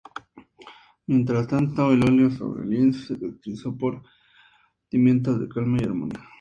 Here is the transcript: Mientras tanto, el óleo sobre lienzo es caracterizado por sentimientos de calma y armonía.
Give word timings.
Mientras 1.05 1.47
tanto, 1.47 1.91
el 1.91 2.03
óleo 2.03 2.31
sobre 2.31 2.65
lienzo 2.65 3.13
es 3.13 3.19
caracterizado 3.19 3.77
por 3.77 4.01
sentimientos 4.89 5.39
de 5.39 5.47
calma 5.47 5.77
y 5.79 5.85
armonía. 5.85 6.19